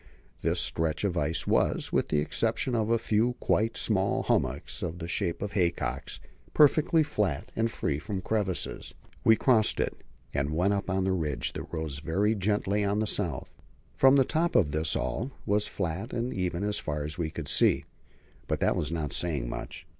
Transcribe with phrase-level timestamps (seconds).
[0.41, 4.97] This stretch of ice was with the exception of a few quite small hummocks of
[4.97, 6.19] the shape of haycocks
[6.55, 8.95] perfectly flat and free from crevasses.
[9.23, 10.03] We crossed it,
[10.33, 13.53] and went up on the ridge that rose very gently on the south.
[13.93, 17.47] From the top of this all was flat and even as far as we could
[17.47, 17.85] see;
[18.47, 19.85] but that was not saying much.